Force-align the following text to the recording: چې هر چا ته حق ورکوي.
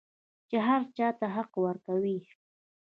چې 0.49 0.57
هر 0.67 0.81
چا 0.97 1.07
ته 1.19 1.25
حق 1.35 1.51
ورکوي. 1.65 2.19